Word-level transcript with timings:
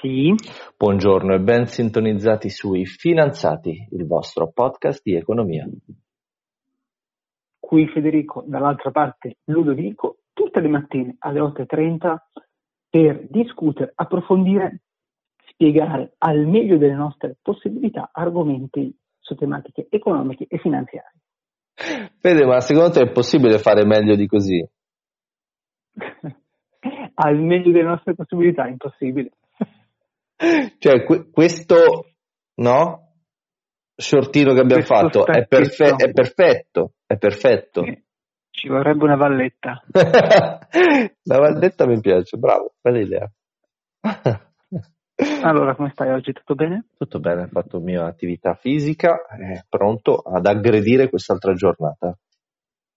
Sì. 0.00 0.32
Buongiorno 0.76 1.34
e 1.34 1.40
ben 1.40 1.66
sintonizzati 1.66 2.50
sui 2.50 2.86
Finanziati, 2.86 3.88
il 3.90 4.06
vostro 4.06 4.52
podcast 4.52 5.00
di 5.02 5.16
economia. 5.16 5.66
Qui 7.58 7.88
Federico, 7.88 8.44
dall'altra 8.46 8.92
parte 8.92 9.38
Ludovico, 9.46 10.18
tutte 10.32 10.60
le 10.60 10.68
mattine 10.68 11.16
alle 11.18 11.40
8.30 11.40 12.16
per 12.88 13.26
discutere, 13.28 13.90
approfondire, 13.96 14.82
spiegare 15.48 16.14
al 16.18 16.46
meglio 16.46 16.78
delle 16.78 16.94
nostre 16.94 17.36
possibilità 17.42 18.10
argomenti 18.12 18.96
su 19.18 19.34
tematiche 19.34 19.88
economiche 19.90 20.46
e 20.48 20.58
finanziarie. 20.58 21.20
Fede, 22.20 22.46
ma 22.46 22.60
secondo 22.60 22.90
te 22.90 23.00
è 23.00 23.10
possibile 23.10 23.58
fare 23.58 23.84
meglio 23.84 24.14
di 24.14 24.26
così? 24.28 24.64
al 27.14 27.36
meglio 27.36 27.72
delle 27.72 27.88
nostre 27.88 28.14
possibilità 28.14 28.66
è 28.66 28.70
impossibile. 28.70 29.32
Cioè, 30.78 31.04
que- 31.04 31.30
questo, 31.30 32.12
no? 32.56 33.12
Shortino 33.94 34.54
che 34.54 34.60
abbiamo 34.60 34.84
questo 34.84 34.94
fatto 34.94 35.26
è, 35.26 35.46
perfe- 35.46 35.96
è, 35.96 36.12
perfetto, 36.12 36.92
è 37.04 37.16
perfetto. 37.18 37.82
Ci 38.50 38.68
vorrebbe 38.68 39.04
una 39.04 39.16
valletta. 39.16 39.82
La 39.90 41.38
valletta 41.38 41.86
mi 41.86 42.00
piace, 42.00 42.36
bravo, 42.36 42.74
bella 42.80 43.00
idea. 43.00 43.30
allora, 45.42 45.74
come 45.74 45.90
stai 45.90 46.10
oggi? 46.10 46.32
Tutto 46.32 46.54
bene? 46.54 46.86
Tutto 46.96 47.18
bene, 47.18 47.42
ho 47.42 47.48
fatto 47.48 47.80
mia 47.80 48.04
attività 48.06 48.54
fisica, 48.54 49.26
è 49.26 49.64
pronto 49.68 50.16
ad 50.18 50.46
aggredire 50.46 51.08
quest'altra 51.08 51.52
giornata. 51.54 52.16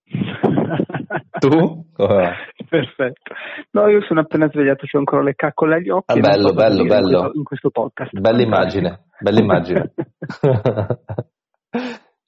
tu? 1.40 1.86
Perfetto. 1.96 3.34
No, 3.72 3.88
io 3.88 4.02
sono 4.04 4.22
appena 4.22 4.50
svegliato, 4.50 4.86
ho 4.90 4.98
ancora 4.98 5.24
le 5.24 5.36
caccole 5.36 5.76
agli 5.76 5.90
occhi. 5.90 6.18
Ah, 6.18 6.20
bello, 6.20 6.54
bello, 6.54 6.84
bello. 6.84 7.32
In 7.34 7.44
questo, 7.44 7.70
podcast. 7.70 8.18
Bella 8.18 8.42
immagine, 8.42 9.06
bella 9.20 9.40
immagine. 9.40 9.94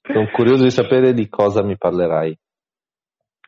sono 0.02 0.28
curioso 0.32 0.62
di 0.62 0.70
sapere 0.70 1.14
di 1.14 1.28
cosa 1.28 1.62
mi 1.62 1.76
parlerai. 1.76 2.38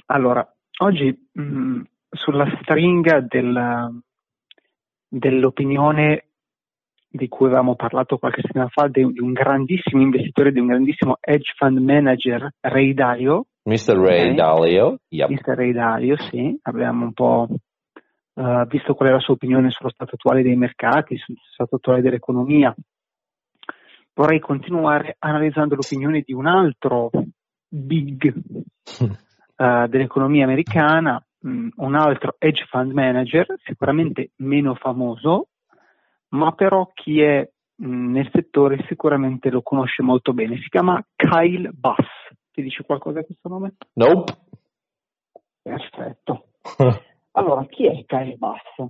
Allora, 0.06 0.47
oggi 0.78 1.28
mh, 1.33 1.43
mm, 1.43 1.83
sulla 2.11 2.47
stringa 2.62 3.21
del, 3.21 4.00
dell'opinione 5.09 6.27
di 7.09 7.28
cui 7.28 7.47
avevamo 7.47 7.75
parlato 7.75 8.19
qualche 8.19 8.43
settimana 8.43 8.69
fa, 8.71 8.89
di 8.89 9.03
un 9.03 9.33
grandissimo 9.33 10.03
investitore, 10.03 10.53
di 10.53 10.61
un 10.61 10.67
grandissimo 10.67 11.17
hedge 11.21 11.55
fund 11.56 11.78
manager, 11.78 12.48
Ray 12.61 12.93
Dalio, 12.93 13.47
Mr. 13.67 13.97
Ray 13.98 14.31
okay. 14.31 14.34
Dalio. 14.34 14.98
Yep. 15.09 15.28
Mr. 15.28 15.56
Ray 15.56 15.72
Dalio, 15.72 16.17
sì. 16.17 16.56
Abbiamo 16.62 17.05
un 17.05 17.12
po' 17.12 17.48
uh, 18.34 18.64
visto 18.67 18.95
qual 18.95 19.09
è 19.09 19.12
la 19.12 19.19
sua 19.19 19.34
opinione 19.34 19.70
sullo 19.70 19.91
stato 19.91 20.14
attuale 20.14 20.42
dei 20.42 20.56
mercati, 20.56 21.17
sullo 21.17 21.41
stato 21.53 21.77
attuale 21.77 22.00
dell'economia. 22.00 22.75
Vorrei 24.14 24.39
continuare 24.39 25.17
analizzando 25.19 25.75
l'opinione 25.75 26.22
di 26.25 26.33
un 26.33 26.47
altro 26.47 27.11
big 27.69 28.34
uh, 29.00 29.87
dell'economia 29.89 30.44
americana, 30.44 31.22
um, 31.41 31.69
un 31.77 31.94
altro 31.97 32.37
hedge 32.39 32.67
fund 32.70 32.92
manager, 32.92 33.47
sicuramente 33.64 34.31
meno 34.37 34.75
famoso, 34.77 35.48
ma 36.28 36.53
però 36.53 36.89
chi 36.94 37.20
è 37.20 37.47
um, 37.78 38.12
nel 38.12 38.31
settore 38.33 38.84
sicuramente 38.87 39.50
lo 39.50 39.61
conosce 39.62 40.03
molto 40.03 40.33
bene. 40.33 40.56
Si 40.59 40.69
chiama 40.69 41.05
Kyle 41.17 41.70
Bass. 41.72 42.06
Ti 42.57 42.62
dice 42.62 42.85
qualcosa 42.85 43.23
questo 43.23 43.51
nome? 43.51 43.75
Nope. 43.97 44.35
Perfetto. 45.61 46.53
allora, 47.33 47.67
chi 47.67 47.87
è 47.87 48.03
Kyle 48.07 48.37
Bass? 48.37 48.83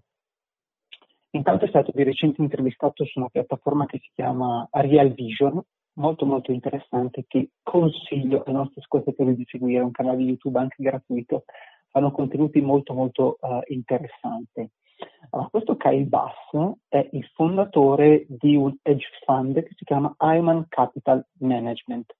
Intanto 1.30 1.64
è 1.64 1.68
stato 1.68 1.90
di 1.92 2.04
recente 2.04 2.40
intervistato 2.40 3.04
su 3.04 3.18
una 3.18 3.28
piattaforma 3.28 3.84
che 3.86 3.98
si 3.98 4.08
chiama 4.14 4.68
Real 4.70 5.12
Vision, 5.12 5.60
molto 5.94 6.26
molto 6.26 6.52
interessante, 6.52 7.24
che 7.26 7.50
consiglio 7.60 8.44
ai 8.46 8.52
nostri 8.52 8.80
ascoltatori 8.82 9.34
di 9.34 9.44
seguire, 9.48 9.82
un 9.82 9.90
canale 9.90 10.22
YouTube 10.22 10.60
anche 10.60 10.80
gratuito, 10.84 11.42
fanno 11.90 12.12
contenuti 12.12 12.60
molto 12.60 12.94
molto 12.94 13.36
uh, 13.40 13.62
interessanti. 13.66 14.70
Allora, 15.30 15.48
questo 15.48 15.76
Kyle 15.76 16.06
Bass 16.06 16.76
è 16.86 17.08
il 17.10 17.26
fondatore 17.34 18.26
di 18.28 18.54
un 18.54 18.76
hedge 18.82 19.08
fund 19.24 19.60
che 19.60 19.74
si 19.74 19.84
chiama 19.84 20.14
Iman 20.20 20.66
Capital 20.68 21.26
Management 21.40 22.14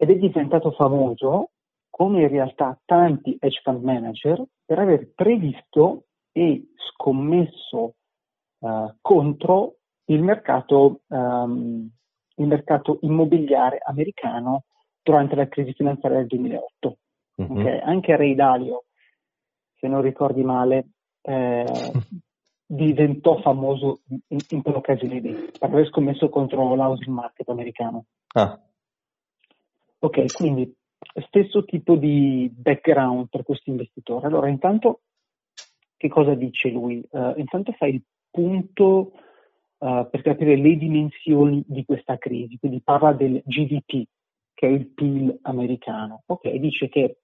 ed 0.00 0.08
è 0.08 0.16
diventato 0.16 0.70
famoso, 0.70 1.50
come 1.90 2.22
in 2.22 2.28
realtà 2.28 2.80
tanti 2.86 3.36
hedge 3.38 3.60
fund 3.62 3.82
manager, 3.82 4.42
per 4.64 4.78
aver 4.78 5.12
previsto 5.14 6.04
e 6.32 6.70
scommesso 6.74 7.96
uh, 8.60 8.94
contro 9.02 9.74
il 10.06 10.22
mercato, 10.22 11.02
um, 11.08 11.86
il 12.36 12.46
mercato, 12.46 12.96
immobiliare 13.02 13.78
americano 13.84 14.64
durante 15.02 15.34
la 15.34 15.46
crisi 15.48 15.74
finanziaria 15.74 16.20
del 16.20 16.28
2008. 16.28 16.96
Mm-hmm. 17.42 17.58
Okay? 17.58 17.80
Anche 17.80 18.16
Ray 18.16 18.34
Dalio, 18.34 18.84
se 19.78 19.86
non 19.86 20.00
ricordi 20.00 20.42
male, 20.42 20.92
eh, 21.20 21.66
diventò 22.64 23.38
famoso 23.42 24.00
in, 24.28 24.38
in 24.48 24.62
quell'occasione 24.62 25.20
lì, 25.20 25.32
per 25.58 25.68
aver 25.68 25.86
scommesso 25.88 26.30
contro 26.30 26.74
l'housing 26.74 27.14
market 27.14 27.50
americano. 27.50 28.06
Ah. 28.32 28.58
Ok, 30.02 30.32
quindi 30.32 30.74
stesso 31.28 31.64
tipo 31.64 31.96
di 31.96 32.50
background 32.54 33.28
per 33.28 33.42
questo 33.42 33.70
investitore. 33.70 34.26
Allora, 34.26 34.48
intanto, 34.48 35.02
che 35.96 36.08
cosa 36.08 36.34
dice 36.34 36.70
lui? 36.70 37.02
Uh, 37.10 37.34
intanto 37.36 37.72
fa 37.72 37.86
il 37.86 38.02
punto 38.30 39.12
uh, 39.78 40.08
per 40.08 40.22
capire 40.22 40.56
le 40.56 40.76
dimensioni 40.76 41.62
di 41.66 41.84
questa 41.84 42.16
crisi, 42.16 42.58
quindi 42.58 42.80
parla 42.80 43.12
del 43.12 43.42
GDP, 43.44 44.04
che 44.54 44.66
è 44.66 44.70
il 44.70 44.88
PIL 44.88 45.38
americano. 45.42 46.22
Ok, 46.26 46.50
dice 46.54 46.88
che 46.88 47.18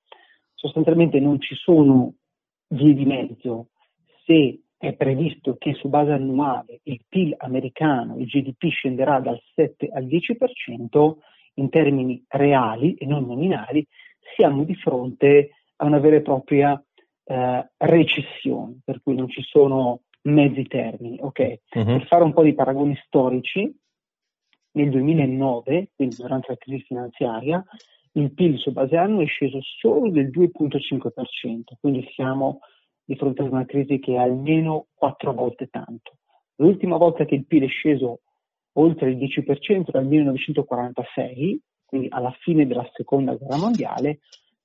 sostanzialmente 0.54 1.18
non 1.18 1.40
ci 1.40 1.54
sono 1.54 2.14
vie 2.68 2.92
di 2.94 3.06
mezzo 3.06 3.68
se 4.24 4.60
è 4.76 4.92
previsto 4.94 5.56
che 5.56 5.72
su 5.74 5.88
base 5.88 6.12
annuale 6.12 6.80
il 6.82 7.00
PIL 7.08 7.34
americano, 7.38 8.18
il 8.18 8.26
GDP 8.26 8.68
scenderà 8.68 9.20
dal 9.20 9.40
7 9.54 9.88
al 9.88 10.04
10%, 10.04 11.16
in 11.58 11.68
termini 11.68 12.22
reali 12.28 12.94
e 12.94 13.06
non 13.06 13.26
nominali, 13.26 13.86
siamo 14.34 14.64
di 14.64 14.74
fronte 14.74 15.50
a 15.76 15.84
una 15.84 15.98
vera 15.98 16.16
e 16.16 16.22
propria 16.22 16.82
eh, 17.24 17.70
recessione, 17.76 18.78
per 18.84 19.00
cui 19.02 19.14
non 19.14 19.28
ci 19.28 19.42
sono 19.42 20.02
mezzi 20.22 20.64
termini. 20.64 21.18
Okay? 21.20 21.60
Uh-huh. 21.74 21.84
Per 21.84 22.06
fare 22.06 22.24
un 22.24 22.32
po' 22.32 22.42
di 22.42 22.54
paragoni 22.54 22.96
storici, 23.04 23.74
nel 24.76 24.90
2009, 24.90 25.90
quindi 25.94 26.16
durante 26.16 26.46
la 26.50 26.56
crisi 26.56 26.84
finanziaria, 26.84 27.64
il 28.12 28.32
PIL 28.32 28.58
su 28.58 28.72
base 28.72 28.96
anno 28.96 29.20
è 29.20 29.26
sceso 29.26 29.58
solo 29.62 30.10
del 30.10 30.28
2,5%, 30.28 31.74
quindi 31.80 32.06
siamo 32.14 32.60
di 33.04 33.16
fronte 33.16 33.42
a 33.42 33.46
una 33.46 33.64
crisi 33.64 33.98
che 33.98 34.14
è 34.14 34.18
almeno 34.18 34.86
quattro 34.94 35.32
volte 35.32 35.68
tanto. 35.68 36.18
L'ultima 36.56 36.96
volta 36.96 37.24
che 37.24 37.34
il 37.34 37.46
PIL 37.46 37.64
è 37.64 37.68
sceso 37.68 38.20
oltre 38.78 39.10
il 39.10 39.16
10% 39.16 39.90
dal 39.90 40.06
1946, 40.06 41.60
quindi 41.84 42.08
alla 42.10 42.34
fine 42.40 42.66
della 42.66 42.88
seconda 42.92 43.34
guerra 43.34 43.58
mondiale, 43.58 44.20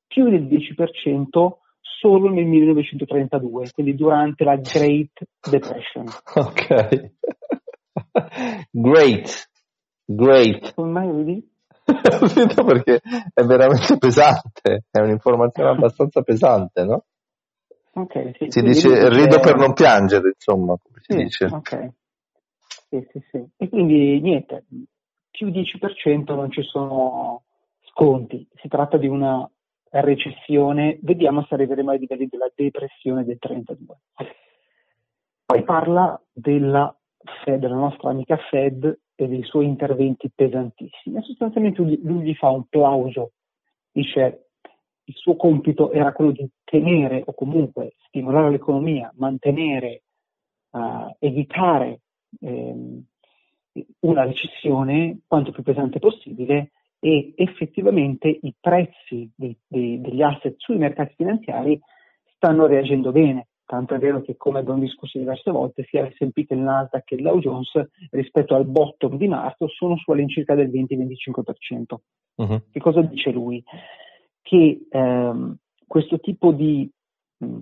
più 0.08 0.30
del 0.30 0.44
10% 0.44 1.60
solo 1.80 2.30
nel 2.30 2.46
1932, 2.46 3.72
quindi 3.74 3.96
durante 3.96 4.44
la 4.44 4.56
Great 4.56 5.24
Depression. 5.50 6.06
Ok. 6.36 7.12
Great. 8.72 9.50
Great. 10.06 10.74
Come 10.74 10.92
mai 10.92 11.12
vedi? 11.12 11.50
perché 12.66 13.02
è 13.34 13.44
veramente 13.44 13.98
pesante, 13.98 14.86
è 14.90 15.00
un'informazione 15.00 15.70
abbastanza 15.70 16.22
pesante, 16.22 16.84
no? 16.84 17.06
Ok, 17.94 18.32
sì. 18.38 18.46
Si 18.50 18.62
dice 18.62 19.10
rido 19.10 19.40
per 19.40 19.58
non 19.58 19.74
piangere, 19.74 20.30
insomma, 20.30 20.76
come 20.82 21.00
si 21.02 21.14
sì, 21.14 21.24
dice. 21.24 21.46
Ok. 21.46 21.90
Sì, 22.92 23.08
sì, 23.10 23.24
sì. 23.32 23.50
E 23.56 23.70
quindi 23.70 24.20
niente, 24.20 24.66
più 25.30 25.48
10% 25.48 26.36
non 26.36 26.52
ci 26.52 26.62
sono 26.62 27.44
sconti, 27.84 28.46
si 28.56 28.68
tratta 28.68 28.98
di 28.98 29.08
una 29.08 29.50
recessione, 29.92 31.00
vediamo 31.02 31.46
se 31.46 31.54
arriveremo 31.54 31.92
ai 31.92 32.00
livelli 32.00 32.28
della 32.28 32.52
depressione 32.54 33.24
del 33.24 33.40
32. 33.40 33.96
Poi 35.46 35.64
parla 35.64 36.22
della 36.34 36.94
Fed, 37.44 37.60
della 37.62 37.76
nostra 37.76 38.10
amica 38.10 38.36
Fed 38.36 39.00
e 39.16 39.28
dei 39.28 39.44
suoi 39.44 39.68
interventi 39.68 40.30
pesantissimi. 40.30 41.24
Sostanzialmente 41.24 41.82
lui, 41.82 41.98
lui 42.04 42.24
gli 42.24 42.36
fa 42.36 42.50
un 42.50 42.66
plauso, 42.68 43.32
dice 43.90 44.50
il 45.06 45.16
suo 45.16 45.38
compito 45.38 45.92
era 45.92 46.12
quello 46.12 46.32
di 46.32 46.46
tenere 46.66 47.24
o 47.26 47.34
comunque 47.34 47.96
stimolare 48.08 48.50
l'economia, 48.50 49.10
mantenere, 49.16 50.04
uh, 50.72 51.16
evitare 51.20 52.02
ehm, 52.40 53.04
una 54.02 54.24
recessione 54.26 55.20
quanto 55.28 55.52
più 55.52 55.64
pesante 55.64 56.00
possibile 56.00 56.72
e 57.00 57.34
effettivamente 57.36 58.28
i 58.28 58.54
prezzi 58.60 59.30
dei, 59.36 59.58
dei, 59.68 60.00
degli 60.00 60.22
asset 60.22 60.56
sui 60.58 60.78
mercati 60.78 61.16
finanziari 61.16 61.80
stanno 62.36 62.68
reagendo 62.68 63.12
bene. 63.12 63.48
tanto 63.66 63.96
è 63.96 64.00
vero 64.00 64.22
che 64.22 64.36
come 64.36 64.60
abbiamo 64.60 64.80
discusso 64.80 65.18
diverse 65.18 65.50
volte 65.52 65.84
sia 65.84 66.04
l'S&P 66.04 66.46
che 66.46 66.54
il 66.54 66.60
Nasdaq 66.60 67.04
che 67.06 67.16
il 67.16 67.22
Dow 67.22 67.40
Jones 67.40 67.72
rispetto 68.12 68.56
al 68.56 68.66
bottom 68.66 69.18
di 69.18 69.28
marzo 69.28 69.68
sono 69.68 69.96
su 69.98 70.12
all'incirca 70.12 70.54
del 70.56 70.70
20-25%. 70.70 71.96
Uh-huh. 72.36 72.62
Che 72.70 72.80
cosa 72.80 73.02
dice 73.02 73.32
lui? 73.32 73.64
Che 74.42 74.88
ehm, 74.90 75.56
questo 75.88 76.20
tipo 76.20 76.52
di 76.52 76.90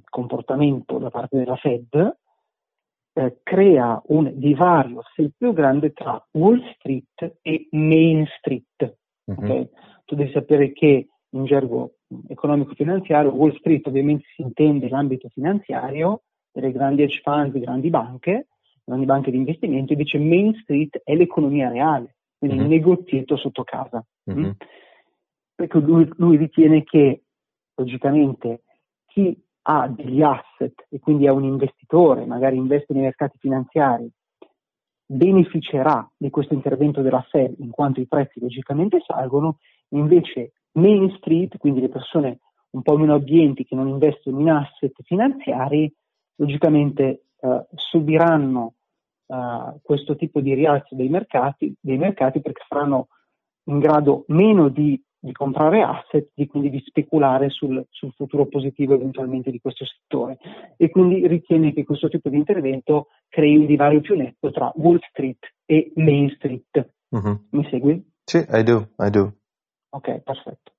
comportamento 0.09 0.97
da 0.97 1.09
parte 1.09 1.37
della 1.37 1.55
Fed 1.55 2.17
eh, 3.13 3.39
crea 3.43 4.01
un 4.07 4.31
divario 4.35 5.01
sempre 5.15 5.35
più 5.37 5.53
grande 5.53 5.91
tra 5.93 6.23
Wall 6.31 6.61
Street 6.75 7.37
e 7.41 7.67
Main 7.71 8.25
Street. 8.37 8.97
Okay? 9.25 9.69
Tu 10.05 10.15
devi 10.15 10.31
sapere 10.31 10.71
che 10.71 11.07
in 11.31 11.45
gergo 11.45 11.95
economico-finanziario, 12.27 13.31
Wall 13.31 13.55
Street 13.57 13.85
ovviamente 13.87 14.25
si 14.35 14.41
intende 14.41 14.89
l'ambito 14.89 15.29
finanziario, 15.29 16.23
delle 16.51 16.71
grandi 16.71 17.03
hedge 17.03 17.21
funds, 17.21 17.57
grandi 17.59 17.89
banche, 17.89 18.47
grandi 18.83 19.05
banche 19.05 19.31
di 19.31 19.37
investimento, 19.37 19.93
invece 19.93 20.17
Main 20.17 20.55
Street 20.61 21.01
è 21.03 21.15
l'economia 21.15 21.69
reale, 21.69 22.15
quindi 22.37 22.57
mm-hmm. 22.57 22.65
il 22.65 22.71
negozietto 22.71 23.37
sotto 23.37 23.63
casa. 23.63 24.03
Mm-hmm. 24.31 24.51
Perché 25.55 25.79
lui, 25.79 26.09
lui 26.15 26.37
ritiene 26.37 26.83
che, 26.83 27.23
logicamente, 27.75 28.63
chi 29.05 29.37
ha 29.71 29.87
degli 29.87 30.23
asset 30.23 30.87
e 30.89 30.99
quindi 30.99 31.25
è 31.25 31.29
un 31.29 31.43
investitore, 31.43 32.25
magari 32.25 32.57
investe 32.57 32.93
nei 32.93 33.03
mercati 33.03 33.37
finanziari, 33.37 34.09
beneficerà 35.05 36.09
di 36.17 36.31
questo 36.31 36.55
intervento 36.55 37.01
della 37.01 37.21
Fed 37.29 37.55
in 37.59 37.69
quanto 37.69 37.99
i 37.99 38.07
prezzi 38.07 38.39
logicamente 38.39 38.99
salgono, 39.05 39.59
invece 39.89 40.53
Main 40.73 41.13
Street, 41.17 41.57
quindi 41.57 41.81
le 41.81 41.89
persone 41.89 42.39
un 42.71 42.81
po' 42.81 42.97
meno 42.97 43.13
abbienti 43.13 43.63
che 43.63 43.75
non 43.75 43.87
investono 43.87 44.39
in 44.39 44.49
asset 44.49 44.93
finanziari, 45.03 45.91
logicamente 46.35 47.25
eh, 47.39 47.65
subiranno 47.75 48.73
eh, 49.27 49.79
questo 49.83 50.15
tipo 50.15 50.41
di 50.41 50.55
rialzo 50.55 50.95
dei 50.95 51.09
mercati, 51.09 51.75
dei 51.79 51.97
mercati, 51.97 52.41
perché 52.41 52.63
saranno 52.67 53.07
in 53.65 53.77
grado 53.77 54.25
meno 54.27 54.69
di, 54.69 54.99
di 55.19 55.31
comprare 55.33 55.81
asset 55.81 56.29
e 56.33 56.47
quindi 56.47 56.69
di 56.69 56.81
speculare 56.85 57.49
sul, 57.49 57.85
sul, 57.89 58.13
futuro 58.13 58.47
positivo 58.47 58.93
eventualmente 58.93 59.51
di 59.51 59.59
questo 59.59 59.85
settore. 59.85 60.37
E 60.77 60.89
quindi 60.89 61.27
ritiene 61.27 61.73
che 61.73 61.83
questo 61.83 62.07
tipo 62.07 62.29
di 62.29 62.37
intervento 62.37 63.07
crei 63.27 63.57
un 63.57 63.65
divario 63.65 63.99
più 64.01 64.15
netto 64.15 64.49
tra 64.51 64.71
Wall 64.75 64.99
Street 65.09 65.53
e 65.65 65.91
Main 65.95 66.29
Street. 66.35 66.93
Mm-hmm. 67.15 67.33
Mi 67.51 67.67
segui? 67.69 68.11
Sì, 68.23 68.37
I 68.49 68.63
do, 68.63 68.89
I 68.97 69.09
do. 69.09 69.33
Ok, 69.89 70.19
perfetto. 70.19 70.71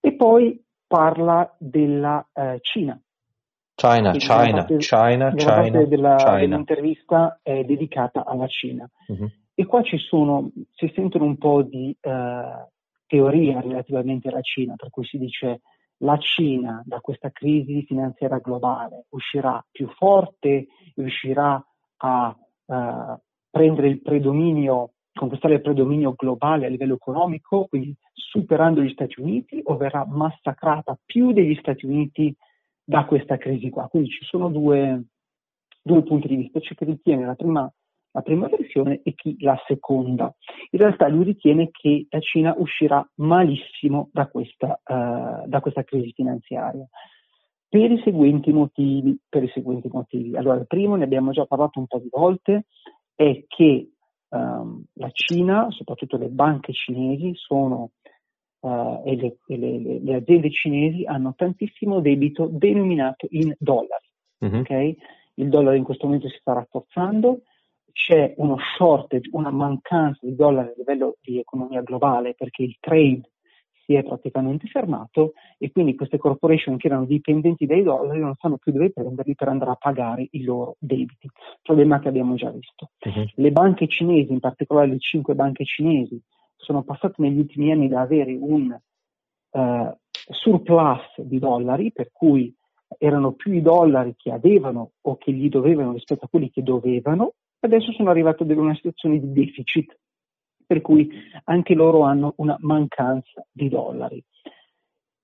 E 0.00 0.14
poi 0.14 0.62
parla 0.86 1.54
della 1.58 2.26
eh, 2.32 2.58
Cina. 2.62 2.98
China, 3.74 4.10
China, 4.12 4.64
parte, 4.64 4.76
China, 4.76 5.32
China, 5.34 5.84
della, 5.84 6.16
China. 6.16 6.36
dell'intervista 6.38 7.40
è 7.42 7.64
dedicata 7.64 8.24
alla 8.26 8.46
Cina. 8.46 8.88
Uh-huh. 9.06 9.30
E 9.54 9.66
qua 9.66 9.82
ci 9.82 9.96
sono, 9.98 10.50
si 10.74 10.90
sentono 10.94 11.24
un 11.24 11.38
po' 11.38 11.62
di 11.62 11.96
uh, 12.02 12.68
teoria 13.10 13.60
relativamente 13.60 14.28
alla 14.28 14.40
Cina, 14.40 14.76
per 14.76 14.90
cui 14.90 15.04
si 15.04 15.18
dice 15.18 15.62
la 16.02 16.16
Cina 16.16 16.80
da 16.86 17.00
questa 17.00 17.30
crisi 17.30 17.82
finanziaria 17.82 18.38
globale 18.38 19.06
uscirà 19.08 19.62
più 19.68 19.88
forte, 19.88 20.68
riuscirà 20.94 21.62
a 22.02 22.36
uh, 22.66 23.20
prendere 23.50 23.88
il 23.88 24.00
predominio 24.00 24.92
conquistare 25.12 25.54
il 25.54 25.60
predominio 25.60 26.14
globale 26.16 26.66
a 26.66 26.68
livello 26.68 26.94
economico, 26.94 27.66
quindi 27.66 27.94
superando 28.12 28.80
gli 28.80 28.92
Stati 28.92 29.20
Uniti, 29.20 29.60
o 29.64 29.76
verrà 29.76 30.06
massacrata 30.06 30.96
più 31.04 31.32
degli 31.32 31.56
Stati 31.56 31.84
Uniti 31.84 32.34
da 32.82 33.04
questa 33.04 33.36
crisi 33.36 33.70
qua. 33.70 33.88
Quindi 33.88 34.08
ci 34.08 34.24
sono 34.24 34.48
due, 34.48 35.02
due 35.82 36.02
punti 36.04 36.28
di 36.28 36.36
vista, 36.36 36.60
c'è 36.60 36.74
chi 36.74 36.84
ritiene 36.84 37.26
la 37.26 37.34
prima, 37.34 37.70
la 38.12 38.22
prima 38.22 38.48
versione 38.48 39.00
e 39.02 39.14
chi 39.14 39.36
la 39.40 39.56
seconda. 39.66 40.34
In 40.70 40.78
realtà 40.78 41.08
lui 41.08 41.24
ritiene 41.24 41.70
che 41.70 42.06
la 42.10 42.20
Cina 42.20 42.54
uscirà 42.56 43.06
malissimo 43.16 44.08
da 44.12 44.26
questa, 44.26 44.80
uh, 44.84 45.46
da 45.46 45.60
questa 45.60 45.84
crisi 45.84 46.12
finanziaria. 46.12 46.86
Per 47.68 47.90
i 47.90 48.00
seguenti 48.02 48.52
motivi, 48.52 49.16
per 49.28 49.44
i 49.44 49.50
seguenti 49.54 49.88
motivi. 49.92 50.36
Allora, 50.36 50.58
il 50.58 50.66
primo, 50.66 50.96
ne 50.96 51.04
abbiamo 51.04 51.30
già 51.30 51.46
parlato 51.46 51.78
un 51.78 51.86
po' 51.86 52.00
di 52.00 52.08
volte, 52.10 52.66
è 53.14 53.44
che 53.46 53.90
um, 54.30 54.82
la 54.94 55.10
Cina, 55.12 55.68
soprattutto 55.70 56.16
le 56.16 56.28
banche 56.28 56.72
cinesi, 56.72 57.32
sono, 57.36 57.92
uh, 58.60 59.02
e, 59.04 59.14
le, 59.14 59.36
e 59.46 59.56
le, 59.56 60.00
le, 60.00 60.14
aziende 60.14 60.50
cinesi 60.50 61.04
hanno 61.04 61.34
tantissimo 61.36 62.00
debito 62.00 62.48
denominato 62.50 63.28
in 63.30 63.54
dollari. 63.56 64.08
Mm-hmm. 64.44 64.60
Okay? 64.60 64.96
Il 65.34 65.48
dollaro 65.48 65.76
in 65.76 65.84
questo 65.84 66.06
momento 66.06 66.28
si 66.28 66.38
sta 66.40 66.54
rafforzando, 66.54 67.42
c'è 68.06 68.32
uno 68.38 68.56
shortage, 68.76 69.28
una 69.32 69.50
mancanza 69.50 70.20
di 70.22 70.34
dollari 70.34 70.68
a 70.68 70.74
livello 70.76 71.16
di 71.20 71.38
economia 71.38 71.82
globale 71.82 72.34
perché 72.34 72.62
il 72.62 72.76
trade 72.80 73.28
si 73.84 73.94
è 73.94 74.02
praticamente 74.02 74.68
fermato 74.68 75.32
e 75.58 75.70
quindi 75.70 75.94
queste 75.94 76.16
corporation 76.16 76.76
che 76.76 76.86
erano 76.86 77.04
dipendenti 77.04 77.66
dai 77.66 77.82
dollari 77.82 78.20
non 78.20 78.34
sanno 78.36 78.56
più 78.56 78.72
dove 78.72 78.92
prenderli 78.92 79.34
per 79.34 79.48
andare 79.48 79.72
a 79.72 79.76
pagare 79.76 80.28
i 80.30 80.44
loro 80.44 80.76
debiti, 80.78 81.28
problema 81.62 81.98
che 81.98 82.08
abbiamo 82.08 82.36
già 82.36 82.50
visto. 82.50 82.90
Uh-huh. 83.04 83.26
Le 83.34 83.50
banche 83.50 83.86
cinesi, 83.86 84.32
in 84.32 84.40
particolare 84.40 84.86
le 84.86 84.98
cinque 84.98 85.34
banche 85.34 85.64
cinesi, 85.64 86.20
sono 86.56 86.82
passate 86.82 87.16
negli 87.18 87.38
ultimi 87.38 87.72
anni 87.72 87.88
da 87.88 88.00
avere 88.00 88.34
un 88.34 88.78
uh, 89.50 89.96
surplus 90.12 91.20
di 91.20 91.38
dollari, 91.38 91.92
per 91.92 92.10
cui 92.12 92.54
erano 92.98 93.32
più 93.32 93.52
i 93.52 93.62
dollari 93.62 94.14
che 94.16 94.30
avevano 94.30 94.92
o 95.02 95.16
che 95.16 95.32
gli 95.32 95.48
dovevano 95.48 95.92
rispetto 95.92 96.24
a 96.24 96.28
quelli 96.28 96.50
che 96.50 96.62
dovevano, 96.62 97.34
adesso 97.60 97.92
sono 97.92 98.10
arrivate 98.10 98.42
ad 98.42 98.50
una 98.50 98.74
situazione 98.74 99.18
di 99.18 99.32
deficit 99.32 99.96
per 100.66 100.80
cui 100.82 101.10
anche 101.44 101.74
loro 101.74 102.02
hanno 102.02 102.34
una 102.36 102.56
mancanza 102.60 103.44
di 103.50 103.68
dollari. 103.68 104.22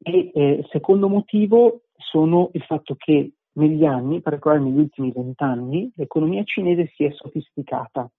E 0.02 0.30
eh, 0.34 0.66
secondo 0.70 1.08
motivo 1.08 1.82
sono 1.96 2.50
il 2.54 2.62
fatto 2.62 2.96
che 2.96 3.32
negli 3.52 3.84
anni, 3.84 4.20
particolare 4.20 4.60
negli 4.60 4.78
ultimi 4.78 5.12
vent'anni, 5.12 5.92
l'economia 5.94 6.42
cinese 6.42 6.90
si 6.94 7.04
è 7.04 7.12
sofisticata 7.12 8.10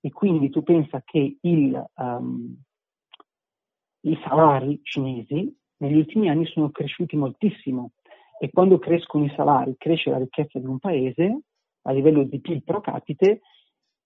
e 0.00 0.10
quindi 0.10 0.50
tu 0.50 0.62
pensa 0.62 1.00
che 1.04 1.38
il, 1.40 1.84
um, 1.96 2.56
i 4.00 4.18
salari 4.24 4.80
cinesi 4.82 5.56
negli 5.78 5.96
ultimi 5.96 6.28
anni 6.28 6.44
sono 6.46 6.70
cresciuti 6.70 7.16
moltissimo 7.16 7.92
e 8.40 8.50
quando 8.50 8.78
crescono 8.78 9.24
i 9.24 9.32
salari 9.34 9.74
cresce 9.76 10.10
la 10.10 10.18
ricchezza 10.18 10.58
di 10.58 10.66
un 10.66 10.78
paese 10.78 11.40
a 11.88 11.92
livello 11.92 12.22
di 12.22 12.40
PIL 12.40 12.62
pro 12.62 12.80
capite 12.80 13.40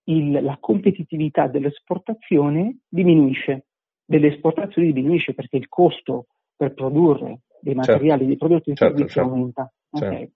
il, 0.04 0.30
la 0.42 0.56
competitività 0.60 1.48
dell'esportazione 1.48 2.78
diminuisce, 2.88 3.66
delle 4.04 4.28
esportazioni 4.28 4.92
diminuisce 4.92 5.34
perché 5.34 5.56
il 5.56 5.68
costo 5.68 6.26
per 6.56 6.74
produrre 6.74 7.42
dei 7.60 7.74
certo. 7.74 7.92
materiali, 7.92 8.08
certo. 8.08 8.24
dei 8.24 8.36
prodotti 8.36 8.70
e 8.70 8.74
certo, 8.74 8.96
servizi 8.96 9.14
certo. 9.14 9.30
aumenta. 9.30 9.72
Okay. 9.90 10.10
Certo. 10.10 10.32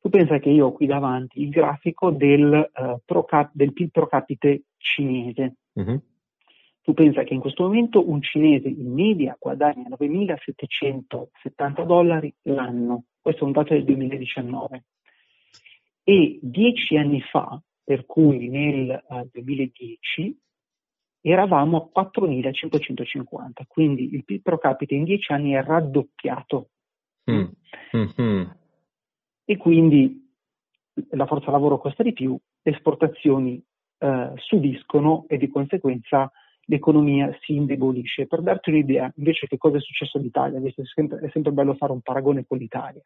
Tu 0.00 0.08
pensa 0.10 0.38
che 0.38 0.50
io 0.50 0.66
ho 0.66 0.72
qui 0.72 0.86
davanti 0.86 1.42
il 1.42 1.48
grafico 1.48 2.10
del, 2.10 2.70
uh, 2.74 3.00
pro 3.04 3.24
cap, 3.24 3.50
del 3.52 3.72
PIL 3.72 3.90
pro 3.90 4.06
capite 4.06 4.64
cinese. 4.76 5.56
Mm-hmm. 5.80 5.96
Tu 6.82 6.94
pensa 6.94 7.24
che 7.24 7.34
in 7.34 7.40
questo 7.40 7.64
momento 7.64 8.08
un 8.08 8.22
cinese 8.22 8.68
in 8.68 8.92
media 8.92 9.36
guadagna 9.38 9.88
9.770 9.88 11.84
dollari 11.84 12.32
l'anno. 12.42 13.06
Questo 13.20 13.42
è 13.42 13.46
un 13.46 13.52
dato 13.52 13.74
del 13.74 13.82
2019. 13.82 14.84
E 16.08 16.38
dieci 16.40 16.96
anni 16.96 17.20
fa 17.20 17.60
per 17.82 18.06
cui 18.06 18.48
nel 18.48 19.02
uh, 19.08 19.16
eh, 19.16 19.28
2010 19.32 20.38
eravamo 21.20 21.90
a 21.92 22.00
4.550, 22.00 23.64
quindi 23.66 24.14
il 24.14 24.24
PIL 24.24 24.40
pro 24.40 24.58
capite 24.58 24.94
in 24.94 25.02
10 25.02 25.32
anni 25.32 25.52
è 25.52 25.62
raddoppiato. 25.62 26.68
Mm. 27.28 27.44
Mm-hmm. 27.96 28.50
E 29.44 29.56
quindi 29.56 30.30
la 31.10 31.26
forza 31.26 31.50
lavoro 31.50 31.78
costa 31.78 32.04
di 32.04 32.12
più, 32.12 32.38
le 32.62 32.72
esportazioni 32.72 33.60
uh, 33.98 34.32
subiscono 34.36 35.24
e 35.26 35.36
di 35.38 35.48
conseguenza 35.48 36.30
l'economia 36.66 37.36
si 37.40 37.54
indebolisce. 37.54 38.28
Per 38.28 38.42
darti 38.42 38.70
un'idea, 38.70 39.12
invece, 39.16 39.48
che 39.48 39.58
cosa 39.58 39.78
è 39.78 39.80
successo 39.80 40.18
all'Italia, 40.18 40.60
è 40.60 40.72
sempre, 40.84 41.18
è 41.18 41.30
sempre 41.30 41.50
bello 41.50 41.74
fare 41.74 41.92
un 41.92 42.00
paragone 42.00 42.44
con 42.46 42.58
l'Italia. 42.58 43.02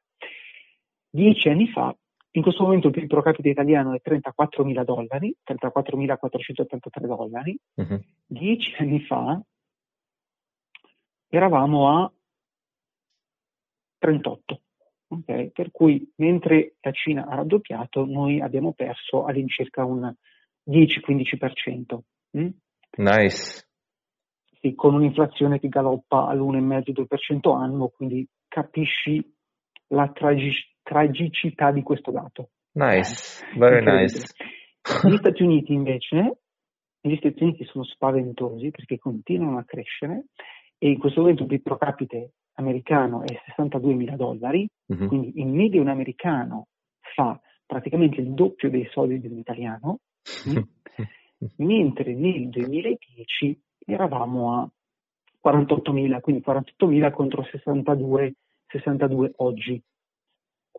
Dieci 1.08 1.48
anni 1.48 1.66
fa 1.68 1.96
in 2.32 2.42
questo 2.42 2.62
momento 2.62 2.88
il 2.88 2.92
PIL 2.92 3.06
pro 3.06 3.22
capite 3.22 3.48
italiano 3.48 3.94
è 3.94 4.00
34 4.00 4.64
mila 4.64 4.84
dollari, 4.84 5.34
34.483 5.44 7.06
dollari. 7.06 7.58
Uh-huh. 7.74 8.00
Dieci 8.26 8.74
anni 8.78 9.00
fa 9.00 9.40
eravamo 11.28 12.04
a 12.04 12.12
38. 13.98 14.60
Okay? 15.08 15.50
Per 15.50 15.70
cui 15.72 16.08
mentre 16.16 16.76
la 16.80 16.92
Cina 16.92 17.26
ha 17.26 17.34
raddoppiato, 17.34 18.04
noi 18.04 18.40
abbiamo 18.40 18.72
perso 18.72 19.24
all'incirca 19.24 19.84
un 19.84 20.12
10-15%. 20.68 21.98
Mm? 22.38 22.48
Nice. 22.98 23.66
Sì, 24.60 24.74
con 24.74 24.94
un'inflazione 24.94 25.58
che 25.58 25.68
galoppa 25.68 26.26
all'1,5-2% 26.28 27.56
annuo, 27.56 27.88
quindi 27.88 28.26
capisci 28.46 29.34
la 29.88 30.08
tragica 30.12 30.68
tragicità 30.90 31.70
di 31.70 31.82
questo 31.82 32.10
dato. 32.10 32.50
Nice, 32.72 33.46
very 33.56 33.84
nice. 33.84 34.26
Gli 35.06 35.16
Stati 35.18 35.44
Uniti 35.44 35.72
invece, 35.72 36.38
gli 37.00 37.14
Stati 37.14 37.44
Uniti 37.44 37.64
sono 37.66 37.84
spaventosi 37.84 38.70
perché 38.70 38.98
continuano 38.98 39.58
a 39.58 39.64
crescere 39.64 40.24
e 40.78 40.88
in 40.88 40.98
questo 40.98 41.20
momento 41.20 41.46
il 41.48 41.62
pro 41.62 41.76
capite 41.76 42.32
americano 42.54 43.22
è 43.22 43.40
62 43.46 43.94
mila 43.94 44.16
dollari, 44.16 44.68
mm-hmm. 44.92 45.06
quindi 45.06 45.40
in 45.40 45.54
media 45.54 45.80
un 45.80 45.88
americano 45.88 46.66
fa 47.14 47.40
praticamente 47.64 48.20
il 48.20 48.32
doppio 48.34 48.68
dei 48.68 48.88
soldi 48.90 49.20
di 49.20 49.28
un 49.28 49.38
italiano, 49.38 50.00
mentre 51.58 52.14
nel 52.14 52.48
2010 52.48 53.62
eravamo 53.86 54.60
a 54.60 54.68
48 55.38 55.92
mila, 55.92 56.20
quindi 56.20 56.42
48 56.42 56.86
mila 56.88 57.12
contro 57.12 57.44
62, 57.44 58.34
62 58.66 59.32
oggi. 59.36 59.80